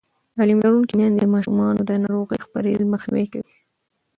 [0.35, 3.53] تعلیم لرونکې میندې د ماشومانو د ناروغۍ خپرېدل مخنیوی کوي.